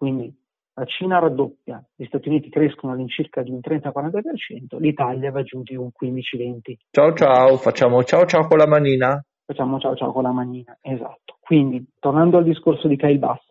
Quindi 0.01 0.35
la 0.73 0.85
Cina 0.85 1.19
raddoppia, 1.19 1.79
gli 1.95 2.05
Stati 2.05 2.27
Uniti 2.27 2.49
crescono 2.49 2.93
all'incirca 2.93 3.43
di 3.43 3.51
un 3.51 3.59
30-40%, 3.59 4.79
l'Italia 4.79 5.29
va 5.29 5.43
giù 5.43 5.61
di 5.61 5.75
un 5.75 5.89
15-20%. 5.89 6.75
Ciao 6.89 7.13
ciao, 7.13 7.55
facciamo 7.57 8.03
ciao 8.03 8.25
ciao 8.25 8.47
con 8.47 8.57
la 8.57 8.65
manina. 8.65 9.23
Facciamo 9.45 9.77
ciao 9.77 9.95
ciao 9.95 10.11
con 10.11 10.23
la 10.23 10.31
manina, 10.31 10.75
esatto. 10.81 11.37
Quindi, 11.39 11.85
tornando 11.99 12.37
al 12.37 12.45
discorso 12.45 12.87
di 12.87 12.95
Kyle 12.95 13.19
Bass, 13.19 13.45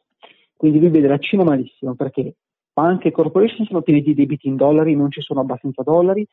quindi 0.56 0.80
lui 0.80 0.90
vede 0.90 1.06
la 1.06 1.18
Cina 1.18 1.44
malissimo 1.44 1.94
perché 1.94 2.34
banche 2.72 3.06
e 3.06 3.12
corporation 3.12 3.64
sono 3.66 3.82
pieni 3.82 4.02
di 4.02 4.14
debiti 4.14 4.48
in 4.48 4.56
dollari, 4.56 4.96
non 4.96 5.12
ci 5.12 5.20
sono 5.20 5.42
abbastanza 5.42 5.84
dollari 5.84 6.26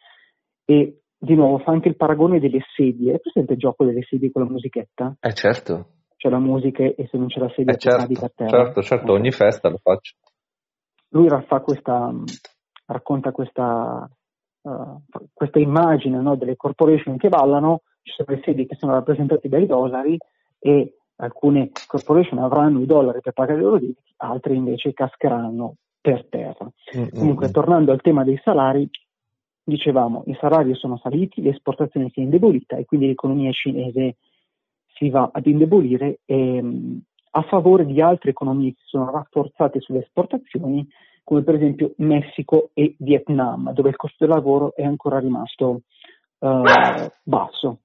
e 0.66 1.02
di 1.16 1.36
nuovo 1.36 1.60
fa 1.60 1.74
anche 1.74 1.90
il 1.90 1.96
paragone 1.96 2.40
delle 2.40 2.62
sedie. 2.76 3.14
È 3.14 3.20
presente 3.20 3.54
il 3.54 3.60
gioco 3.60 3.86
delle 3.86 4.02
sedie 4.02 4.32
con 4.32 4.42
la 4.42 4.50
musichetta? 4.50 5.16
Eh 5.20 5.34
certo. 5.34 5.97
C'è 6.18 6.30
la 6.30 6.40
musica 6.40 6.84
e 6.84 7.08
se 7.10 7.18
non 7.18 7.28
c'è 7.28 7.40
la 7.40 7.52
sedia 7.56 7.74
eh 7.74 7.78
certo, 7.78 8.20
per 8.20 8.32
terra. 8.34 8.64
Certo, 8.64 8.82
certo, 8.82 9.12
ogni 9.14 9.32
festa 9.32 9.70
lo 9.70 9.78
faccio 9.78 10.16
lui 11.10 11.28
questa, 11.64 12.14
racconta 12.86 13.32
questa, 13.32 14.10
uh, 14.62 15.02
questa 15.34 15.60
immagine 15.60 16.20
no, 16.20 16.36
delle 16.36 16.56
corporation 16.56 17.18
che 17.18 17.30
ballano, 17.30 17.82
ci 18.02 18.14
sono 18.14 18.36
le 18.36 18.42
sedi 18.44 18.66
che 18.66 18.76
sono 18.76 18.94
rappresentate 18.94 19.48
dai 19.48 19.66
dollari 19.66 20.18
e 20.60 20.98
alcune 21.18 21.72
corporation 21.88 22.40
avranno 22.40 22.82
i 22.82 22.86
dollari 22.86 23.22
per 23.22 23.34
pagare 23.34 23.60
i 23.60 23.64
loro 23.64 23.80
debiti, 23.80 24.14
altre 24.18 24.54
invece 24.54 24.94
cascheranno 24.94 25.76
per 26.00 26.28
terra. 26.30 26.70
Mm-hmm. 26.96 27.10
Comunque, 27.14 27.52
tornando 27.52 27.92
al 27.92 28.02
tema 28.02 28.24
dei 28.24 28.40
salari, 28.44 28.90
dicevamo, 29.64 30.24
i 30.28 30.38
salari 30.40 30.74
sono 30.76 30.98
saliti, 30.98 31.42
l'esportazione 31.42 32.10
si 32.12 32.20
è 32.20 32.24
indebolita 32.24 32.78
e 32.78 32.86
quindi 32.86 33.08
l'economia 33.08 33.52
cinese 33.52 34.18
si 34.98 35.10
va 35.10 35.30
ad 35.32 35.46
indebolire 35.46 36.20
e, 36.26 36.64
a 37.32 37.42
favore 37.44 37.86
di 37.86 38.02
altre 38.02 38.32
economie 38.32 38.72
che 38.72 38.82
sono 38.86 39.12
rafforzate 39.12 39.80
sulle 39.80 40.00
esportazioni, 40.00 40.88
come 41.24 41.44
per 41.44 41.56
esempio 41.56 41.94
Messico 41.98 42.72
e 42.74 42.96
Vietnam, 43.00 43.72
dove 43.74 43.90
il 43.90 43.96
costo 43.96 44.26
del 44.26 44.34
lavoro 44.34 44.74
è 44.76 44.84
ancora 44.84 45.20
rimasto 45.20 45.82
uh, 46.40 46.64
basso. 47.24 47.80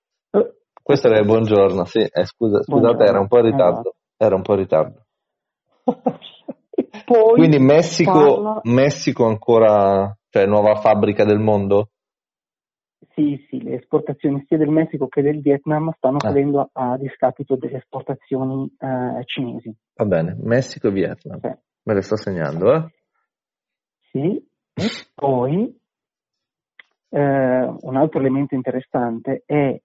Questo 0.83 1.09
era 1.09 1.19
il 1.19 1.27
buongiorno, 1.27 1.85
sì, 1.85 2.01
eh, 2.01 2.25
scusa, 2.25 2.63
scusate, 2.63 3.05
era 3.05 3.21
un 3.21 3.29
po' 3.29 3.39
in 3.39 3.45
ritardo. 3.45 3.81
Esatto. 3.81 3.95
Era 4.17 4.35
un 4.35 4.43
po' 4.43 4.53
in 4.55 4.59
ritardo. 4.59 5.05
Quindi 7.35 7.59
Messico, 7.59 8.13
parla... 8.13 8.61
Messico 8.65 9.27
ancora, 9.27 10.17
cioè 10.29 10.47
nuova 10.47 10.77
fabbrica 10.77 11.25
del 11.25 11.39
mondo? 11.39 11.91
Sì, 13.15 13.45
sì, 13.49 13.63
le 13.63 13.77
esportazioni 13.77 14.43
sia 14.47 14.57
del 14.57 14.71
Messico 14.71 15.07
che 15.09 15.21
del 15.21 15.41
Vietnam 15.41 15.93
stanno 15.97 16.17
ah. 16.17 16.27
cadendo 16.27 16.71
a, 16.73 16.93
a, 16.93 16.97
discapito 16.97 17.57
delle 17.57 17.79
esportazioni 17.79 18.75
eh, 18.79 19.23
cinesi. 19.25 19.75
Va 19.95 20.05
bene, 20.07 20.37
Messico 20.41 20.89
e 20.89 20.93
Vietnam. 20.93 21.41
Sì. 21.41 21.49
Me 21.85 21.95
le 21.95 22.03
sto 22.03 22.17
segnando, 22.17 22.75
eh? 22.75 22.87
Sì, 24.11 24.47
e 24.75 24.85
poi 25.15 25.79
eh, 27.11 27.77
un 27.81 27.97
altro 27.97 28.21
elemento 28.21 28.55
interessante 28.55 29.43
è 29.45 29.79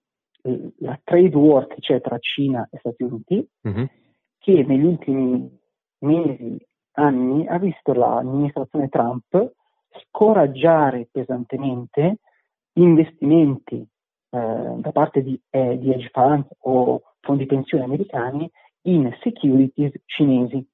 la 0.80 1.00
trade 1.04 1.36
war 1.36 1.68
che 1.68 1.80
c'è 1.80 2.00
tra 2.00 2.18
Cina 2.20 2.68
e 2.72 2.78
Stati 2.78 3.04
Uniti, 3.04 3.48
mm-hmm. 3.68 3.86
che 4.38 4.64
negli 4.64 4.84
ultimi 4.84 5.60
mesi, 6.00 6.66
anni, 6.94 7.46
ha 7.48 7.58
visto 7.58 7.94
l'amministrazione 7.94 8.88
Trump 8.88 9.54
scoraggiare 10.04 11.08
pesantemente 11.12 12.20
investimenti 12.78 13.76
eh, 14.30 14.76
da 14.78 14.92
parte 14.92 15.22
di, 15.22 15.40
eh, 15.50 15.78
di 15.78 15.92
hedge 15.92 16.10
fund 16.12 16.46
o 16.60 17.02
fondi 17.22 17.46
pensione 17.46 17.84
americani 17.84 18.50
in 18.84 19.14
securities 19.22 19.94
cinesi. 20.06 20.66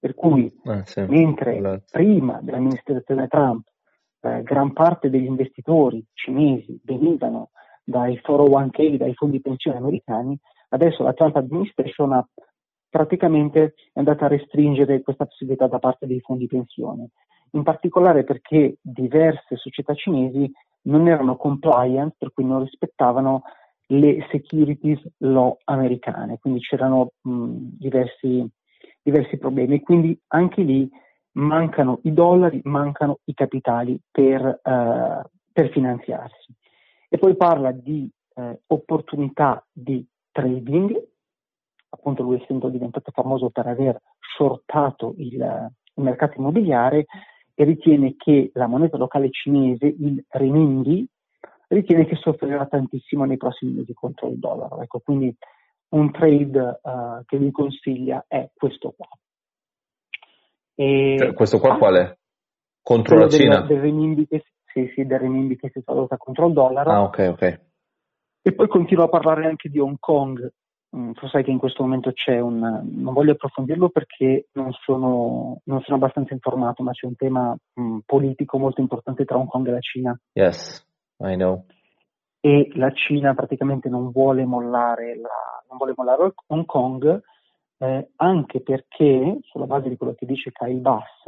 Per 0.00 0.14
cui, 0.14 0.52
ah, 0.64 0.84
sì, 0.84 1.00
mentre 1.08 1.60
la... 1.60 1.80
prima 1.90 2.38
dell'amministrazione 2.40 3.26
Trump 3.26 3.66
eh, 4.20 4.42
gran 4.42 4.72
parte 4.72 5.10
degli 5.10 5.26
investitori 5.26 6.04
cinesi 6.12 6.80
venivano 6.84 7.50
dai 7.82 8.20
401k, 8.24 8.96
dai 8.96 9.14
fondi 9.14 9.40
pensione 9.40 9.78
americani, 9.78 10.38
adesso 10.68 11.02
la 11.02 11.14
Trump 11.14 11.34
Administration 11.36 12.12
ha 12.12 12.28
praticamente 12.88 13.74
è 13.92 13.98
andata 13.98 14.26
a 14.26 14.28
restringere 14.28 15.02
questa 15.02 15.26
possibilità 15.26 15.66
da 15.66 15.78
parte 15.78 16.06
dei 16.06 16.20
fondi 16.20 16.46
pensione, 16.46 17.10
in 17.52 17.62
particolare 17.62 18.24
perché 18.24 18.76
diverse 18.80 19.56
società 19.56 19.94
cinesi 19.94 20.50
non 20.88 21.06
erano 21.06 21.36
compliant, 21.36 22.14
per 22.18 22.32
cui 22.32 22.44
non 22.44 22.60
rispettavano 22.60 23.42
le 23.90 24.26
securities 24.30 25.00
law 25.18 25.56
americane, 25.64 26.38
quindi 26.38 26.60
c'erano 26.60 27.12
mh, 27.22 27.56
diversi, 27.78 28.46
diversi 29.02 29.38
problemi. 29.38 29.80
Quindi 29.80 30.18
anche 30.28 30.62
lì 30.62 30.88
mancano 31.32 32.00
i 32.02 32.12
dollari, 32.12 32.60
mancano 32.64 33.20
i 33.24 33.34
capitali 33.34 33.98
per, 34.10 34.42
uh, 34.42 35.28
per 35.52 35.70
finanziarsi. 35.70 36.54
E 37.08 37.16
poi 37.16 37.36
parla 37.36 37.70
di 37.72 38.10
uh, 38.34 38.58
opportunità 38.66 39.64
di 39.72 40.06
trading, 40.30 41.02
appunto 41.90 42.22
lui 42.22 42.40
essendo 42.42 42.68
diventato 42.68 43.10
famoso 43.12 43.48
per 43.50 43.66
aver 43.66 43.98
shortato 44.36 45.14
il, 45.16 45.34
il 45.34 46.02
mercato 46.02 46.38
immobiliare, 46.38 47.06
ritiene 47.64 48.14
che 48.16 48.50
la 48.54 48.66
moneta 48.66 48.96
locale 48.96 49.30
cinese, 49.30 49.86
il 49.86 50.24
renminbi, 50.28 51.06
ritiene 51.68 52.06
che 52.06 52.16
soffrirà 52.16 52.66
tantissimo 52.66 53.24
nei 53.24 53.36
prossimi 53.36 53.72
mesi 53.72 53.92
contro 53.94 54.28
il 54.28 54.38
dollaro. 54.38 54.80
Ecco, 54.82 55.00
quindi 55.00 55.34
un 55.90 56.10
trade 56.10 56.80
uh, 56.82 57.24
che 57.24 57.38
vi 57.38 57.50
consiglia 57.50 58.24
è 58.26 58.50
questo 58.54 58.94
qua. 58.96 59.08
E, 60.74 61.16
cioè, 61.18 61.32
questo 61.32 61.58
qua 61.58 61.74
ah, 61.74 61.78
qual 61.78 61.94
è? 61.96 62.16
Contro 62.82 63.18
la 63.18 63.28
Cina? 63.28 63.62
Del, 63.62 63.80
renminbi 63.80 64.26
che, 64.26 64.44
sì, 64.72 64.90
sì, 64.94 65.04
del 65.04 65.18
renminbi 65.18 65.56
che 65.56 65.70
si 65.72 65.82
tradotta 65.82 66.16
contro 66.16 66.46
il 66.46 66.52
dollaro. 66.52 66.90
Ah, 66.90 67.02
ok, 67.02 67.28
ok. 67.32 67.60
E 68.42 68.54
poi 68.54 68.68
continua 68.68 69.04
a 69.04 69.08
parlare 69.08 69.46
anche 69.46 69.68
di 69.68 69.78
Hong 69.78 69.98
Kong, 69.98 70.50
Mm, 70.96 71.12
tu 71.12 71.28
sai 71.28 71.44
che 71.44 71.50
in 71.50 71.58
questo 71.58 71.82
momento 71.82 72.12
c'è 72.12 72.40
un, 72.40 72.58
non 72.58 73.12
voglio 73.12 73.32
approfondirlo 73.32 73.90
perché 73.90 74.48
non 74.52 74.72
sono, 74.72 75.60
non 75.64 75.82
sono 75.82 75.96
abbastanza 75.96 76.32
informato, 76.32 76.82
ma 76.82 76.92
c'è 76.92 77.06
un 77.06 77.14
tema 77.14 77.54
mh, 77.74 77.82
mm, 77.82 77.98
politico 78.06 78.58
molto 78.58 78.80
importante 78.80 79.24
tra 79.24 79.36
Hong 79.36 79.48
Kong 79.48 79.68
e 79.68 79.70
la 79.70 79.80
Cina. 79.80 80.18
Yes, 80.32 80.86
I 81.18 81.34
know. 81.34 81.66
E 82.40 82.70
la 82.74 82.90
Cina 82.92 83.34
praticamente 83.34 83.90
non 83.90 84.10
vuole 84.10 84.46
mollare, 84.46 85.16
la, 85.16 85.62
non 85.68 85.76
vuole 85.76 85.92
mollare 85.94 86.32
Hong 86.46 86.64
Kong, 86.64 87.20
eh, 87.78 88.10
anche 88.16 88.60
perché, 88.62 89.38
sulla 89.42 89.66
base 89.66 89.90
di 89.90 89.96
quello 89.96 90.14
che 90.14 90.24
dice 90.24 90.52
Kyle 90.52 90.80
Bass, 90.80 91.24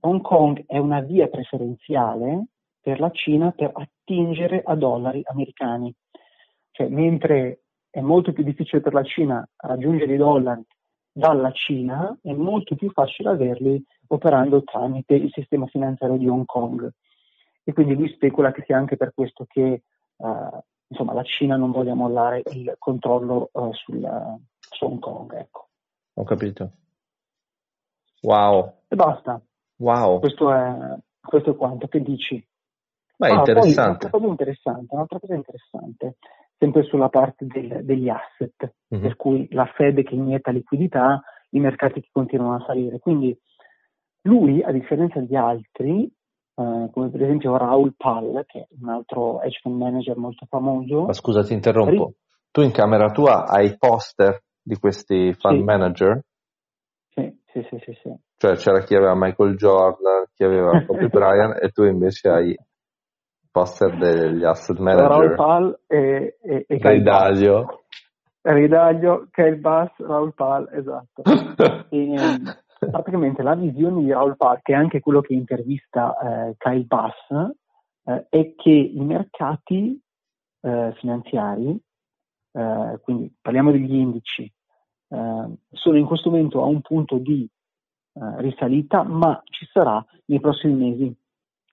Hong 0.00 0.20
Kong 0.22 0.64
è 0.66 0.78
una 0.78 1.00
via 1.00 1.28
preferenziale 1.28 2.46
per 2.80 2.98
la 2.98 3.10
Cina 3.10 3.50
per 3.52 3.70
attingere 3.74 4.62
a 4.64 4.74
dollari 4.74 5.22
americani. 5.24 5.94
Cioè, 6.72 6.88
mentre 6.88 7.61
è 7.92 8.00
molto 8.00 8.32
più 8.32 8.42
difficile 8.42 8.80
per 8.80 8.94
la 8.94 9.02
Cina 9.02 9.46
raggiungere 9.56 10.14
i 10.14 10.16
dollari 10.16 10.64
dalla 11.12 11.52
Cina, 11.52 12.16
è 12.22 12.32
molto 12.32 12.74
più 12.74 12.90
facile 12.90 13.28
averli 13.28 13.84
operando 14.06 14.62
tramite 14.62 15.14
il 15.14 15.30
sistema 15.30 15.66
finanziario 15.66 16.16
di 16.16 16.26
Hong 16.26 16.46
Kong. 16.46 16.90
E 17.62 17.72
quindi 17.74 17.94
lui 17.94 18.10
specula 18.14 18.50
che 18.50 18.62
sia 18.64 18.78
anche 18.78 18.96
per 18.96 19.12
questo 19.12 19.44
che 19.46 19.82
uh, 20.16 20.58
insomma, 20.88 21.12
la 21.12 21.22
Cina 21.22 21.56
non 21.56 21.70
voglia 21.70 21.92
mollare 21.92 22.42
il 22.52 22.74
controllo 22.78 23.50
uh, 23.52 23.74
sul, 23.74 24.38
su 24.58 24.84
Hong 24.86 24.98
Kong. 24.98 25.34
Ecco. 25.34 25.68
Ho 26.14 26.24
capito. 26.24 26.70
Wow. 28.22 28.72
E 28.88 28.96
basta. 28.96 29.38
Wow. 29.76 30.18
Questo 30.18 30.50
è, 30.50 30.96
questo 31.20 31.50
è 31.50 31.56
quanto. 31.56 31.88
Che 31.88 32.00
dici? 32.00 32.42
Ma 33.18 33.28
è 33.28 33.32
ah, 33.32 33.34
interessante. 33.34 34.08
Poi, 34.08 34.18
un'altra 34.18 34.18
cosa 34.18 34.30
interessante, 34.30 34.94
un'altra 34.94 35.18
cosa 35.18 35.34
interessante 35.34 36.16
sempre 36.62 36.84
sulla 36.84 37.08
parte 37.08 37.44
del, 37.44 37.84
degli 37.84 38.08
asset, 38.08 38.74
mm-hmm. 38.94 39.02
per 39.02 39.16
cui 39.16 39.48
la 39.50 39.66
Fed 39.74 40.00
che 40.04 40.14
inietta 40.14 40.52
liquidità, 40.52 41.20
i 41.50 41.58
mercati 41.58 42.00
che 42.00 42.08
continuano 42.12 42.54
a 42.54 42.64
salire. 42.64 43.00
Quindi 43.00 43.36
lui, 44.22 44.62
a 44.62 44.70
differenza 44.70 45.18
di 45.18 45.34
altri, 45.34 46.04
eh, 46.04 46.88
come 46.92 47.10
per 47.10 47.22
esempio 47.22 47.56
Raul 47.56 47.94
Pal, 47.96 48.44
che 48.46 48.60
è 48.60 48.66
un 48.80 48.90
altro 48.90 49.42
hedge 49.42 49.58
fund 49.60 49.76
manager 49.76 50.16
molto 50.16 50.46
famoso. 50.48 51.06
Ma 51.06 51.12
scusa, 51.12 51.42
ti 51.42 51.52
interrompo. 51.52 51.90
Ri- 51.90 52.14
tu 52.52 52.60
in 52.60 52.70
camera 52.70 53.10
tua 53.10 53.46
hai 53.48 53.76
poster 53.76 54.40
di 54.62 54.76
questi 54.76 55.32
fund 55.32 55.58
sì. 55.58 55.64
manager? 55.64 56.22
Sì, 57.08 57.42
sì, 57.52 57.66
sì, 57.68 57.78
sì, 57.84 57.98
sì. 58.02 58.14
Cioè 58.36 58.54
c'era 58.54 58.84
chi 58.84 58.94
aveva 58.94 59.14
Michael 59.16 59.56
Jordan, 59.56 60.26
chi 60.32 60.44
aveva 60.44 60.84
Kobe 60.84 61.08
Bryant 61.10 61.60
e 61.60 61.70
tu 61.70 61.82
invece 61.82 62.28
hai 62.28 62.56
poster 63.52 63.96
degli 63.96 64.44
asset 64.44 64.78
manager. 64.78 65.08
Raul 65.08 65.34
Pal 65.34 65.80
e, 65.86 66.38
e, 66.42 66.64
e 66.66 66.78
Ray 68.42 68.66
Dalio. 68.66 69.28
Kyle 69.30 69.56
Bass, 69.56 69.90
Raul 69.98 70.34
Pal, 70.34 70.68
esatto. 70.72 71.22
e, 71.90 72.42
praticamente 72.90 73.42
la 73.42 73.54
visione 73.54 74.02
di 74.02 74.10
Raul 74.10 74.36
Pal, 74.36 74.60
che 74.62 74.72
è 74.72 74.76
anche 74.76 74.98
quello 74.98 75.20
che 75.20 75.34
intervista 75.34 76.16
eh, 76.48 76.56
Kyle 76.58 76.84
Bass, 76.84 77.54
eh, 78.04 78.26
è 78.28 78.54
che 78.56 78.70
i 78.70 79.00
mercati 79.00 80.00
eh, 80.62 80.92
finanziari, 80.96 81.78
eh, 82.52 83.00
quindi 83.02 83.32
parliamo 83.40 83.70
degli 83.70 83.94
indici, 83.94 84.42
eh, 84.42 85.56
sono 85.70 85.96
in 85.96 86.06
questo 86.06 86.30
momento 86.30 86.62
a 86.62 86.66
un 86.66 86.80
punto 86.80 87.18
di 87.18 87.48
eh, 88.14 88.40
risalita, 88.40 89.04
ma 89.04 89.40
ci 89.44 89.66
sarà 89.72 90.04
nei 90.26 90.40
prossimi 90.40 90.74
mesi 90.74 91.16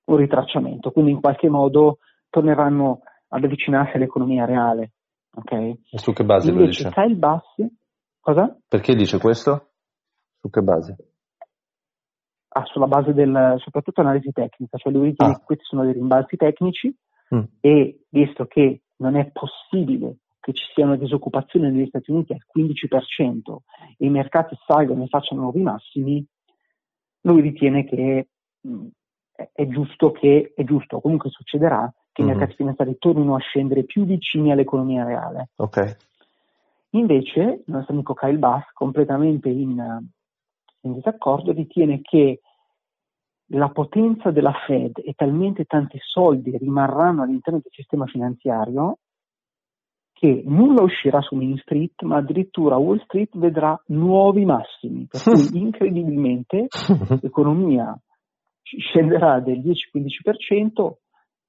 un 0.09 0.17
ritracciamento, 0.17 0.91
quindi 0.91 1.11
in 1.11 1.21
qualche 1.21 1.49
modo 1.49 1.99
torneranno 2.29 3.01
ad 3.29 3.43
avvicinarsi 3.43 3.95
all'economia 3.95 4.45
reale. 4.45 4.93
Okay? 5.33 5.79
E 5.91 5.97
su 5.97 6.13
che 6.13 6.23
base 6.23 6.49
Invece, 6.49 6.83
lo 6.83 6.89
dice? 6.89 7.01
Kyle 7.01 7.15
Bassi, 7.15 7.77
cosa? 8.19 8.57
Perché 8.67 8.95
dice 8.95 9.19
questo? 9.19 9.69
Su 10.39 10.49
che 10.49 10.61
base? 10.61 10.95
Ah, 12.49 12.65
sulla 12.65 12.87
base 12.87 13.13
del, 13.13 13.55
soprattutto 13.59 14.01
analisi 14.01 14.31
tecnica, 14.31 14.77
cioè 14.77 14.91
lui 14.91 15.09
dice 15.09 15.23
ah. 15.23 15.37
che 15.37 15.43
questi 15.45 15.63
sono 15.65 15.83
dei 15.83 15.93
rimbalzi 15.93 16.35
tecnici 16.35 16.93
mm. 17.35 17.43
e 17.59 18.05
visto 18.09 18.45
che 18.45 18.81
non 18.97 19.15
è 19.15 19.29
possibile 19.31 20.17
che 20.39 20.53
ci 20.53 20.63
sia 20.73 20.85
una 20.85 20.95
disoccupazione 20.95 21.69
negli 21.69 21.87
Stati 21.87 22.09
Uniti 22.09 22.33
al 22.33 22.41
15% 22.57 23.57
e 23.97 24.05
i 24.05 24.09
mercati 24.09 24.55
salgono 24.65 25.03
e 25.03 25.07
facciano 25.07 25.41
nuovi 25.41 25.61
massimi, 25.61 26.25
lui 27.21 27.41
ritiene 27.41 27.85
che 27.85 28.29
mm, 28.67 28.87
è 29.53 29.67
giusto 29.67 30.11
che, 30.11 30.53
è 30.55 30.63
giusto, 30.63 30.99
comunque 30.99 31.29
succederà, 31.29 31.91
che 32.11 32.21
mm-hmm. 32.21 32.31
i 32.31 32.35
mercati 32.35 32.55
finanziari 32.57 32.97
tornino 32.97 33.35
a 33.35 33.39
scendere 33.39 33.83
più 33.83 34.05
vicini 34.05 34.51
all'economia 34.51 35.03
reale. 35.05 35.49
Okay. 35.55 35.95
Invece, 36.91 37.41
il 37.41 37.63
nostro 37.73 37.93
amico 37.93 38.13
Kyle 38.13 38.37
Bass, 38.37 38.63
completamente 38.73 39.49
in, 39.49 39.77
in 40.81 40.93
disaccordo, 40.93 41.51
ritiene 41.51 42.01
che 42.01 42.41
la 43.51 43.69
potenza 43.69 44.31
della 44.31 44.53
Fed 44.65 45.01
e 45.03 45.13
talmente 45.13 45.65
tanti 45.65 45.97
soldi 46.01 46.55
rimarranno 46.57 47.23
all'interno 47.23 47.59
del 47.61 47.71
sistema 47.73 48.05
finanziario 48.05 48.97
che 50.13 50.43
nulla 50.45 50.83
uscirà 50.83 51.21
su 51.21 51.35
Main 51.35 51.57
Street, 51.59 52.01
ma 52.01 52.17
addirittura 52.17 52.75
Wall 52.75 53.01
Street 53.05 53.37
vedrà 53.37 53.81
nuovi 53.87 54.43
massimi, 54.43 55.07
per 55.07 55.21
cui 55.21 55.47
incredibilmente 55.57 56.67
l'economia 57.21 57.97
scenderà 58.77 59.39
del 59.39 59.59
10-15% 59.59 60.93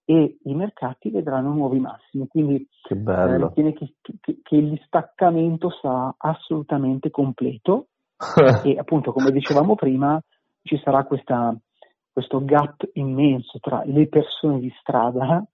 e 0.05 0.39
i 0.43 0.55
mercati 0.55 1.11
vedranno 1.11 1.53
nuovi 1.53 1.79
massimi. 1.79 2.27
Quindi 2.27 2.67
che 2.83 2.97
bello. 2.97 3.53
Eh, 3.55 3.73
che, 3.73 3.95
che, 4.21 4.41
che 4.43 4.57
il 4.57 4.71
distaccamento 4.71 5.71
sarà 5.81 6.15
assolutamente 6.17 7.11
completo 7.11 7.89
e 8.65 8.77
appunto 8.79 9.13
come 9.13 9.31
dicevamo 9.31 9.75
prima 9.75 10.21
ci 10.63 10.81
sarà 10.83 11.05
questa, 11.05 11.57
questo 12.13 12.45
gap 12.45 12.89
immenso 12.95 13.59
tra 13.61 13.83
le 13.85 14.09
persone 14.09 14.59
di 14.59 14.73
strada 14.81 15.45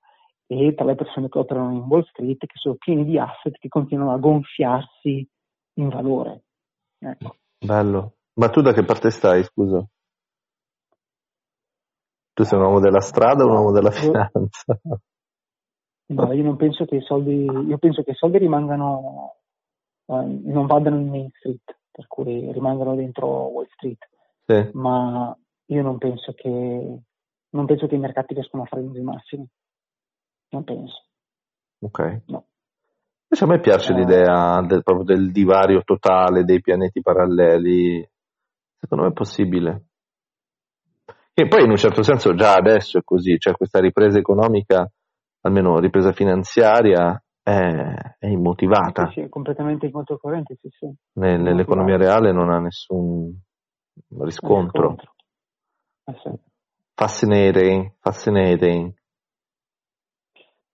e 0.47 0.75
tra 0.75 0.85
le 0.85 0.95
persone 0.95 1.29
che 1.29 1.39
operano 1.39 1.73
in 1.73 1.85
Wall 1.87 2.07
Street 2.09 2.39
che 2.39 2.55
sono 2.55 2.77
pieni 2.77 3.05
di 3.05 3.19
asset 3.19 3.59
che 3.59 3.69
continuano 3.69 4.13
a 4.13 4.19
gonfiarsi 4.19 5.29
in 5.75 5.89
valore. 5.89 6.45
Ecco. 6.99 7.37
Bello. 7.59 8.15
Ma 8.35 8.49
tu 8.49 8.61
da 8.61 8.73
che 8.73 8.85
parte 8.85 9.11
stai, 9.11 9.43
scusa? 9.45 9.87
Tu 12.37 12.45
sei 12.45 12.59
un 12.59 12.65
uomo 12.67 12.81
della 12.81 13.01
strada 13.01 13.45
o 13.45 13.47
un 13.47 13.55
uomo 13.55 13.73
della 13.73 13.91
finanza? 13.91 14.79
No, 16.09 16.33
io 16.35 16.43
non 16.45 16.57
penso 16.57 16.85
che 16.85 16.97
i 16.97 17.01
soldi, 17.01 17.45
io 17.45 17.79
penso 17.79 18.03
che 18.03 18.11
i 18.11 18.15
soldi 18.15 18.37
rimangano, 18.37 19.37
eh, 20.05 20.41
non 20.45 20.67
vadano 20.67 20.99
in 20.99 21.09
Main 21.09 21.31
Street, 21.33 21.65
per 21.91 22.07
cui 22.07 22.53
rimangano 22.53 22.95
dentro 22.95 23.27
Wall 23.27 23.67
Street. 23.71 24.07
Sì. 24.45 24.69
Ma 24.75 25.35
io 25.65 25.83
non 25.83 25.97
penso 25.97 26.35
che, 26.35 27.01
non 27.49 27.65
penso 27.65 27.87
che 27.87 27.95
i 27.95 27.99
mercati 27.99 28.35
riescano 28.35 28.65
a 28.65 28.67
fare 28.67 28.83
i 28.83 29.01
massimi. 29.01 29.49
Non 30.51 30.63
penso. 30.63 31.07
Ok. 31.81 32.23
No. 32.27 32.45
Invece 33.29 33.45
a 33.45 33.47
me 33.47 33.61
piace 33.61 33.93
eh, 33.93 33.97
l'idea 33.97 34.61
del, 34.61 34.83
proprio 34.83 35.07
del 35.07 35.33
divario 35.33 35.81
totale 35.85 36.45
dei 36.45 36.61
pianeti 36.61 37.01
paralleli. 37.01 38.07
Secondo 38.79 39.05
me 39.05 39.11
è 39.11 39.15
possibile. 39.15 39.86
E 41.39 41.49
poi 41.49 41.65
in 41.65 41.71
un 41.71 41.77
certo 41.77 42.03
senso 42.03 42.35
già 42.35 42.55
adesso 42.55 42.97
è 42.97 43.03
così, 43.05 43.39
cioè 43.39 43.53
questa 43.53 43.79
ripresa 43.79 44.19
economica, 44.19 44.91
almeno 45.43 45.79
ripresa 45.79 46.13
finanziaria, 46.13 47.23
è, 47.43 47.53
è 48.19 48.27
immotivata. 48.27 49.09
Sì, 49.09 49.21
sì, 49.21 49.29
completamente 49.29 49.85
in 49.85 49.93
controcorrente, 49.93 50.57
sì, 50.59 50.71
sì. 50.71 50.91
Nell'economia 51.21 51.99
reale 51.99 52.33
non 52.33 52.49
ha 52.51 52.59
nessun 52.59 53.39
riscontro. 54.21 54.89
riscontro. 54.89 55.15
Eh, 56.05 56.15
sì. 56.23 56.31
Fascinating, 56.95 57.93
fascinating. 58.01 58.95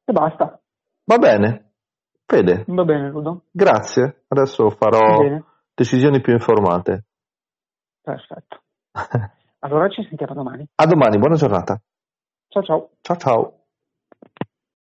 E 0.05 0.13
basta. 0.13 0.63
Va 1.07 1.19
bene. 1.19 1.73
Fede. 2.25 2.65
Va 2.69 2.85
bene, 2.85 3.11
Ludo. 3.11 3.47
Grazie. 3.51 4.27
Adesso 4.29 4.71
farò 4.71 5.43
decisioni 5.75 6.21
più 6.21 6.33
informate. 6.33 7.07
Perfetto. 8.01 8.63
Allora 9.65 9.89
ci 9.89 10.05
sentiamo 10.09 10.35
domani. 10.35 10.67
A 10.75 10.87
domani, 10.87 11.19
buona 11.19 11.37
giornata. 11.37 11.81
Ciao 12.49 12.63
ciao. 12.63 12.91
Ciao 13.01 13.17
ciao. 13.17 13.62